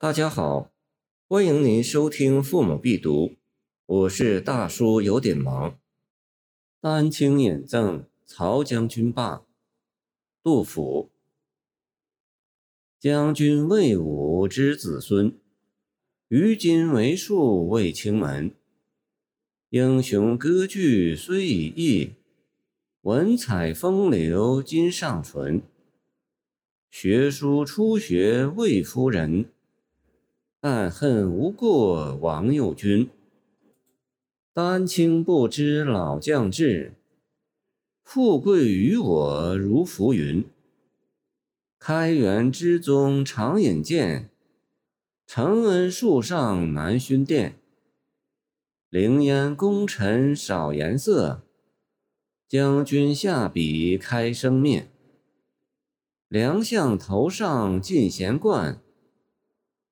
[0.00, 0.72] 大家好，
[1.28, 3.28] 欢迎您收听《父母必读》，
[3.86, 5.78] 我是大叔，有点忙。
[6.80, 9.46] 丹青演赠曹将军罢。
[10.42, 11.10] 杜甫。
[12.98, 15.38] 将军魏武之子孙，
[16.28, 18.54] 于今为数未清门。
[19.70, 22.14] 英雄割据虽已佚，
[23.02, 25.62] 文采风流今尚存。
[26.90, 29.50] 学书初学魏夫人，
[30.64, 33.10] 暗恨无过王右军。
[34.54, 36.94] 丹青不知老将至，
[38.02, 40.42] 富贵于我如浮云。
[41.78, 44.30] 开元之宗常引荐，
[45.26, 47.56] 承恩树上难熏殿。
[48.88, 51.42] 凌烟功臣少颜色，
[52.48, 54.88] 将军下笔开生面。
[56.26, 58.80] 良相头上尽衔冠，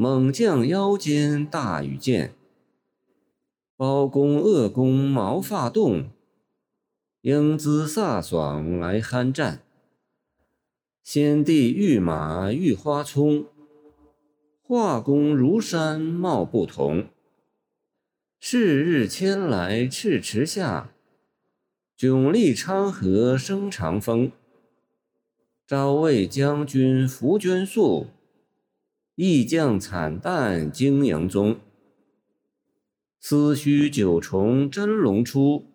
[0.00, 2.32] 猛将腰间大羽箭。
[3.76, 6.10] 包公恶公毛发动，
[7.22, 9.60] 英姿飒爽来酣战。
[11.02, 13.46] 先帝御马御花葱，
[14.62, 17.08] 画工如山貌不同。
[18.38, 20.92] 是日迁来赤池下，
[21.98, 24.30] 迥立昌河生长风。
[25.66, 28.06] 朝为将军扶捐粟，
[29.20, 31.58] 意将惨淡经营中。
[33.18, 35.66] 思须九重真龙出，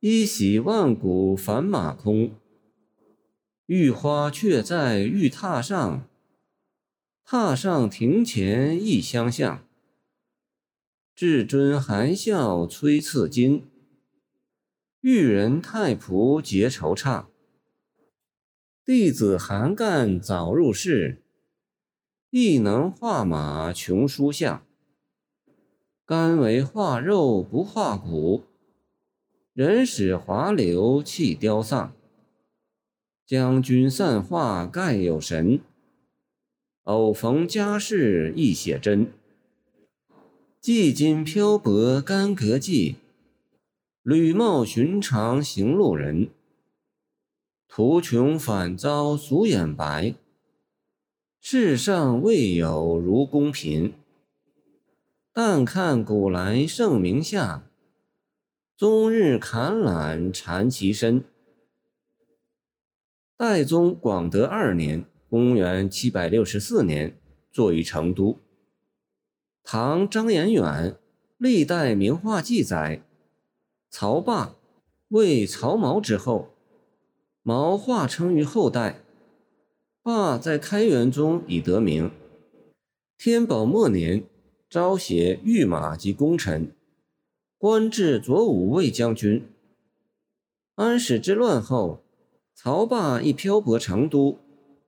[0.00, 2.34] 一洗万古凡马空。
[3.64, 6.06] 玉花却在玉榻上，
[7.26, 9.66] 榻上庭前一相向。
[11.14, 13.64] 至尊含笑催赐金，
[15.00, 17.28] 玉人太仆结惆怅。
[18.84, 21.22] 弟子韩干早入室，
[22.38, 24.62] 亦能画马穷书相。
[26.04, 28.42] 甘为画肉不画骨，
[29.54, 31.94] 人使华流弃雕丧。
[33.24, 35.60] 将军散画盖有神，
[36.82, 39.10] 偶逢佳事亦写真。
[40.60, 42.96] 既今漂泊干戈际，
[44.02, 46.28] 履貌寻常行路人。
[47.66, 50.14] 途穷反遭俗眼白，
[51.48, 53.94] 世上未有如公贫。
[55.32, 57.70] 但看古来圣明下，
[58.76, 61.24] 终日坎览缠其身。
[63.36, 67.16] 代宗广德二年（公元764年）
[67.52, 68.40] 作于成都。
[69.62, 70.98] 唐张彦远
[71.38, 73.04] 历代名画记载，
[73.88, 74.56] 曹霸
[75.10, 76.56] 为曹髦之后，
[77.44, 79.04] 毛化称于后代。
[80.06, 82.12] 霸在开元中已得名。
[83.18, 84.22] 天宝末年，
[84.70, 86.70] 招写御马及功臣，
[87.58, 89.44] 官至左武卫将军。
[90.76, 92.04] 安史之乱后，
[92.54, 94.38] 曹霸亦漂泊成都，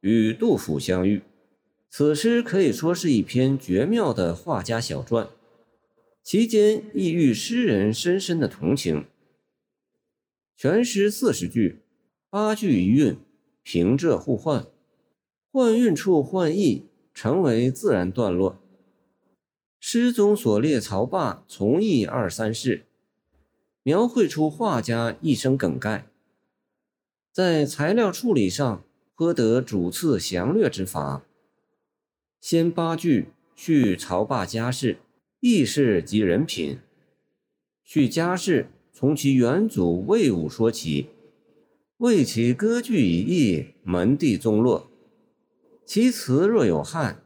[0.02, 1.22] 与杜甫相遇。
[1.90, 5.28] 此诗可以说是一篇绝妙的画家小传，
[6.22, 9.04] 其间亦寓诗人深深的同情。
[10.56, 11.80] 全诗四十句，
[12.30, 13.16] 八句一韵，
[13.64, 14.64] 平仄互换，
[15.50, 18.60] 换韵处换意，成为自然段落。
[19.80, 22.86] 诗中所列曹霸从艺二三事，
[23.82, 26.06] 描绘出画家一生梗概。
[27.32, 31.24] 在材料处理上，颇得主次详略之法。
[32.40, 34.98] 先八句叙曹霸家世、
[35.40, 36.78] 轶事及人品。
[37.82, 41.08] 叙家世，从其元祖魏武说起，
[41.98, 44.87] 为其割据已佚，门第宗落。
[45.88, 47.22] 其词若有憾，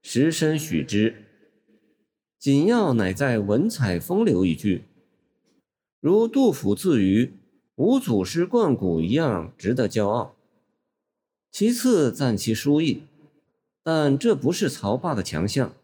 [0.00, 1.26] 实深许之。
[2.38, 4.84] 紧要乃在文采风流一句，
[6.00, 7.34] 如杜甫自于
[7.76, 10.34] “吾祖师贯古”一样，值得骄傲。
[11.50, 13.02] 其次赞其书艺。
[13.82, 15.74] 但这不是曹霸的强项，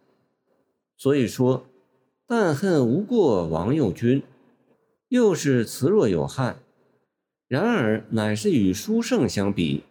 [0.97, 1.67] 所以说
[2.27, 4.23] “但恨无过王右军”，
[5.09, 6.61] 又是词若有憾。
[7.49, 9.83] 然而乃是与书圣相比，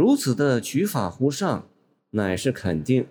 [0.00, 1.68] 如此的取法乎上，
[2.12, 3.06] 乃是肯定。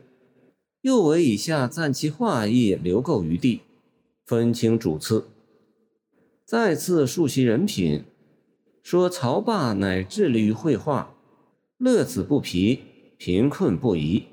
[0.81, 3.61] 又为以下赞其画意留够余地，
[4.25, 5.27] 分清主次。
[6.45, 8.05] 再次述其人品，
[8.81, 11.13] 说曹霸乃致力于绘画，
[11.77, 12.79] 乐此不疲。
[13.19, 14.23] 贫困不移，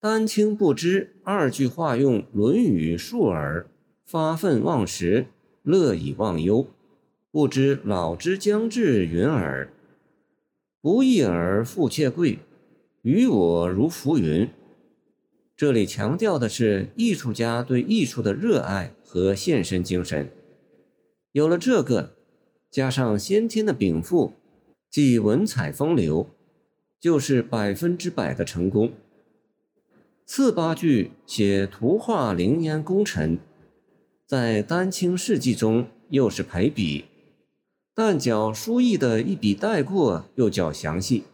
[0.00, 3.68] 丹青不知二句化用《论语》述耳，
[4.04, 5.26] 发愤忘食，
[5.62, 6.66] 乐以忘忧，
[7.30, 9.70] 不知老之将至云耳。
[10.90, 12.38] 不义而富且贵，
[13.02, 14.48] 于我如浮云。
[15.54, 20.30] 这里强调的是艺术家对艺术的热爱和献身精神。
[21.32, 22.14] 有了这个，
[22.70, 24.32] 加上先天的禀赋，
[24.88, 26.26] 即文采风流，
[26.98, 28.94] 就是百分之百的成功。
[30.24, 33.38] 次八句写图画凌烟功臣，
[34.24, 37.04] 在丹青事迹中又是排比，
[38.00, 41.24] 但较书意的一笔带过又较详细。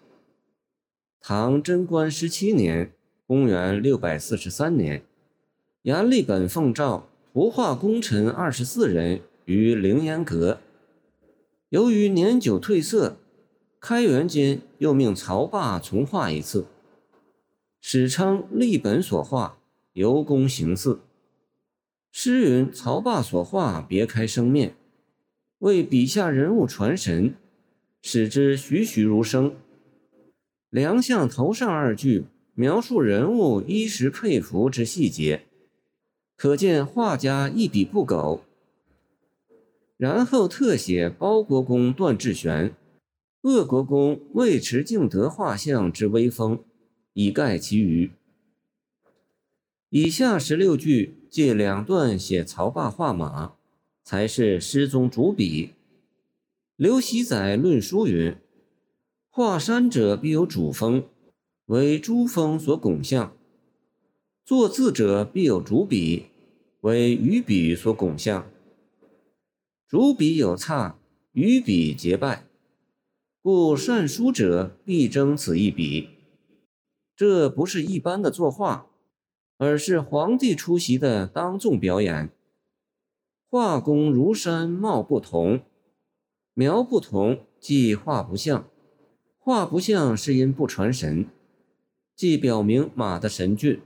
[1.21, 2.91] 唐贞观十七年。
[3.27, 5.03] 公元六百四十三年，
[5.83, 10.61] 阎立本奉诏图画功臣二十四人于凌烟阁。
[11.71, 13.17] 由于年久褪色，
[13.81, 16.67] 开元间又命曹霸重画一次，
[17.81, 19.57] 史称立本所画，
[19.95, 21.01] 由功行祀。
[22.13, 24.77] 诗云：曹霸所画别开生面，
[25.65, 27.35] 为笔下人物传神，
[28.03, 29.57] 使之栩栩如生。
[30.69, 32.27] 梁相头上二句。
[32.57, 35.43] 描述人物衣食佩服之细节，
[36.37, 38.45] 可见画家一笔不苟。
[39.97, 42.73] 然后特写包国公段志玄、
[43.43, 46.63] 鄂国公尉迟敬德画像之威风，
[47.15, 48.13] 以盖其余。
[49.89, 53.55] 以下十六句借两段写曹霸画马，
[54.05, 55.71] 才是诗中主笔。
[56.77, 58.37] 刘熙载论书云
[59.29, 61.05] ：“画山者必有主峰。”
[61.67, 63.35] 为珠峰所拱象，
[64.45, 66.27] 作字者必有主笔，
[66.83, 68.47] 为鱼笔所拱象。
[69.89, 70.99] 主笔有差，
[71.33, 72.45] 鱼笔结拜，
[73.41, 76.11] 故善书者必争此一笔。
[77.17, 78.91] 这不是一般的作画，
[79.57, 82.29] 而是皇帝出席的当众表演。
[83.57, 85.61] 画工如山貌不同，
[86.55, 88.69] 描不同即画不像，
[89.39, 91.27] 画不像是因不传神。
[92.17, 93.81] 既表明马的神俊，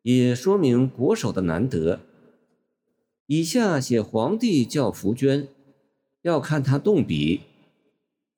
[0.00, 2.00] 也说明国手的难得。
[3.26, 5.46] 以下写皇帝叫福娟，
[6.22, 7.42] 要看他动笔，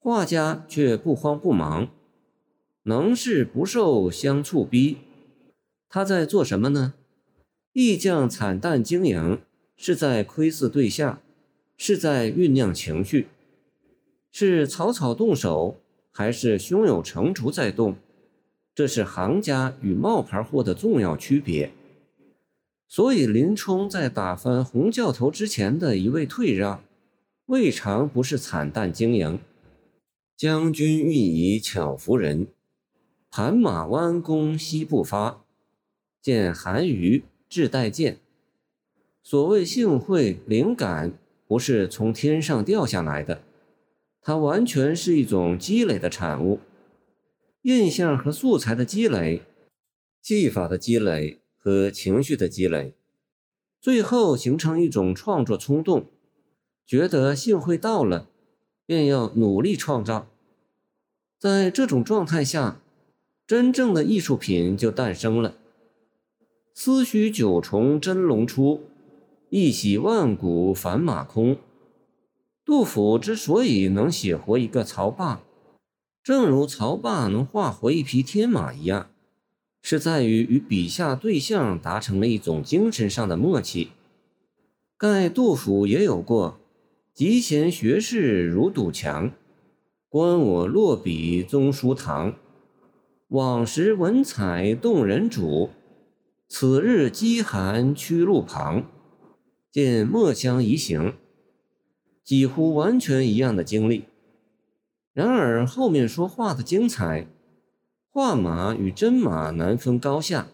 [0.00, 1.88] 画家却不慌不忙，
[2.82, 4.97] 能事不受相促逼。
[5.88, 6.94] 他在做什么呢？
[7.73, 9.38] 意匠惨淡经营，
[9.76, 11.21] 是在窥伺对象，
[11.76, 13.29] 是在酝酿情绪，
[14.31, 15.81] 是草草动手，
[16.11, 17.97] 还是胸有成竹在动？
[18.75, 21.71] 这是行家与冒牌货的重要区别，
[22.88, 26.82] 所以林冲在打翻洪教头之前的一味退让，
[27.47, 29.38] 未尝不是惨淡经营。
[30.37, 32.49] 将军欲以巧服人，
[33.31, 35.44] 盘马弯弓西不发。
[36.21, 38.19] 见韩愈志带剑。
[39.26, 43.41] 所谓幸会灵感，不是从天上掉下来的，
[44.21, 46.61] 它完全是一种积累的产物。
[47.62, 49.41] 印象和素材的积累，
[50.21, 52.93] 技法的积累和情绪的积累，
[53.81, 56.05] 最后形成一种创作冲动，
[56.87, 58.29] 觉得幸会到了，
[58.85, 60.29] 便要努力创造。
[61.38, 62.82] 在这种状态下，
[63.47, 65.55] 真正的艺术品就诞生了。
[66.75, 68.82] 思绪九重真龙出，
[69.56, 71.58] 一洗万古凡马空。
[72.64, 75.42] 杜甫之所以能写活一个曹霸。
[76.24, 79.10] 正如曹霸能画活一匹天马一样，
[79.80, 83.90] 是在于与笔下对象达成了一种精神上的默契。
[84.99, 86.58] 盖杜甫也有过
[87.14, 89.30] “集贤学士如堵墙，
[90.08, 92.34] 观我落笔宗书堂。
[93.28, 95.70] 往时文采动人主，
[96.49, 98.87] 此日饥寒屈路旁。
[99.75, 101.16] 见墨香移行”，
[102.23, 104.04] 几乎完全一样的经历。
[105.12, 107.26] 然而后面说画的精彩，
[108.09, 110.47] 画马与真马难分高下。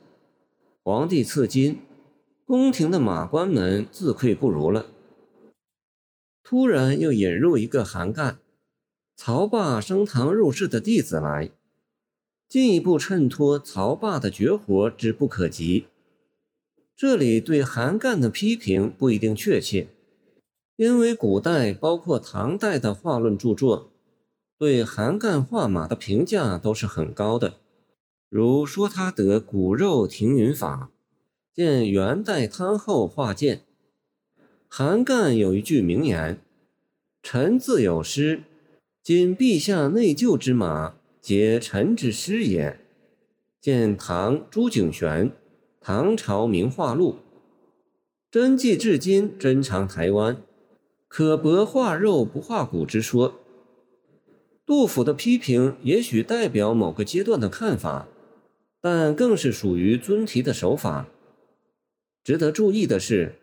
[0.83, 1.81] 皇帝赐金，
[2.47, 4.87] 宫廷的马官们自愧不如了。
[6.43, 8.39] 突然又引入一个韩干，
[9.15, 11.51] 曹霸升堂入室的弟子来，
[12.49, 15.89] 进一步衬托曹霸的绝活之不可及。
[17.01, 19.89] 这里对韩干的批评不一定确切，
[20.77, 23.91] 因为古代包括唐代的画论著作。
[24.59, 27.55] 对韩干画马的评价都是很高的，
[28.29, 30.91] 如说他得骨肉停云法，
[31.55, 33.63] 见元代汤后画剑。
[34.69, 36.39] 韩干有一句名言
[37.25, 38.43] ：“臣自有诗，
[39.03, 42.79] 今陛下内就之马，皆臣之诗也。”
[43.59, 45.31] 见唐朱景玄
[45.83, 47.13] 《唐朝名画录》，
[48.31, 50.43] 真迹至今珍藏台湾，
[51.09, 53.41] 可博画肉不画骨之说。
[54.67, 58.07] 杜甫的批评也许代表某个阶段的看法，
[58.83, 61.09] 但更是属于尊题的手法。
[62.23, 63.37] 值得注意的是，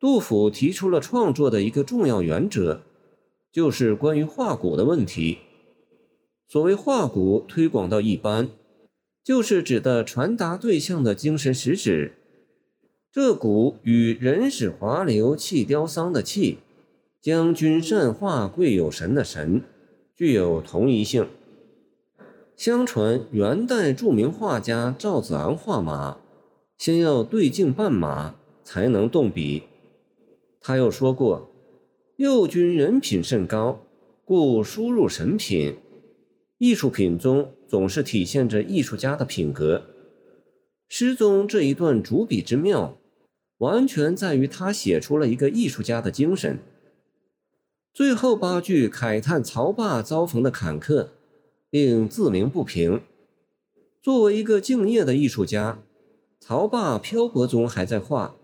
[0.00, 2.80] 杜甫提出了创作的一个重要原则，
[3.52, 5.38] 就是关于画骨的问题。
[6.48, 8.50] 所谓画骨推广到一般，
[9.22, 12.14] 就是指的传达对象的精神实质。
[13.12, 16.58] 这股与“人使华流气雕桑”的“气”，
[17.20, 19.62] 将军善画贵有神的“神”，
[20.14, 21.28] 具有同一性。
[22.56, 26.18] 相传元代著名画家赵子昂画马，
[26.78, 29.62] 先要对镜半马才能动笔。
[30.60, 31.50] 他又说过
[32.16, 33.80] ：“右军人品甚高，
[34.24, 35.78] 故输入神品。”
[36.58, 39.84] 艺术品中总是体现着艺术家的品格。
[40.88, 42.98] 诗中这一段主笔之妙。
[43.60, 46.58] 完全在于他写出了一个艺术家的精神。
[47.92, 51.08] 最后八句慨叹曹霸遭逢的坎坷，
[51.68, 53.02] 并自鸣不平。
[54.02, 55.82] 作为一个敬业的艺术家，
[56.40, 58.36] 曹霸漂泊中还在画，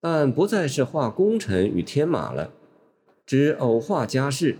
[0.00, 2.52] 但不再是画功臣与天马了，
[3.24, 4.58] 只偶画家事，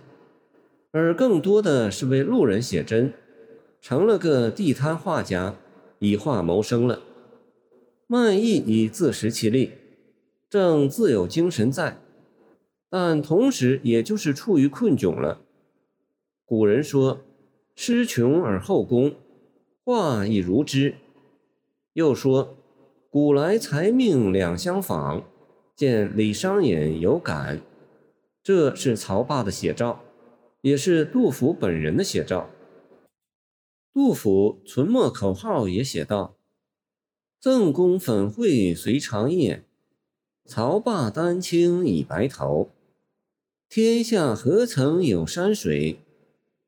[0.92, 3.12] 而更多的是为路人写真，
[3.80, 5.56] 成了个地摊画家，
[5.99, 7.00] 以画谋生了。
[8.06, 9.72] 漫意已自食其力。
[10.49, 11.99] 正自有精神在，
[12.88, 15.42] 但同时也就是处于困窘了。
[16.44, 17.20] 古人说
[17.76, 19.14] ：“诗穷而后工，
[19.84, 20.96] 画亦如之。”
[21.94, 22.56] 又说
[23.08, 25.22] ：“古来才命两相仿，
[25.76, 27.60] 见李商隐有感。”
[28.42, 30.02] 这是曹霸的写照，
[30.62, 32.50] 也是杜甫本人的写照。
[33.92, 36.37] 杜甫存墨口号也写道
[37.40, 39.64] ：“赠公粉绘随长夜。”
[40.47, 42.70] 曹霸丹青已白头，
[43.68, 46.00] 天下何曾有山水？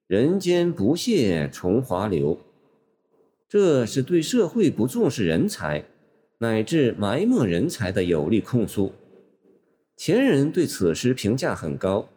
[0.07, 2.38] 人间不屑重华流。
[3.49, 5.85] 这是对社会不重视人才，
[6.38, 8.93] 乃至埋没人才的有力控诉。
[9.97, 12.09] 前人对此诗评价很高。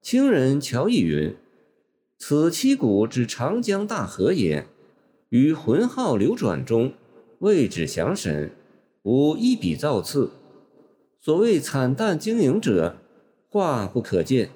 [0.00, 1.34] 清人乔逸云
[2.24, 4.64] ：“此七谷之长江大河也，
[5.30, 6.92] 于浑浩流转中，
[7.40, 8.52] 为之详审，
[9.02, 10.30] 无一笔造次。”
[11.20, 12.94] 所谓惨淡经营者，
[13.48, 14.50] 画不可见，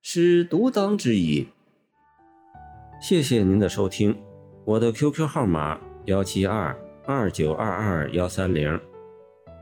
[0.00, 1.48] 是独当之矣。
[2.98, 4.16] 谢谢您的收听，
[4.64, 8.80] 我的 QQ 号码幺七二二九二二幺三零，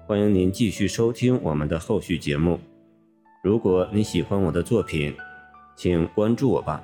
[0.07, 2.61] 欢迎您继续收听我们的后续节目。
[3.42, 5.12] 如果你喜欢我的作品，
[5.76, 6.80] 请关注我吧。